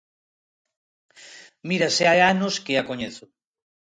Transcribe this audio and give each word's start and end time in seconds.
Mira 1.69 1.87
se 1.95 2.03
hai 2.09 2.19
anos 2.33 2.53
que 2.65 2.73
a 2.81 2.83
coñezo. 2.89 3.25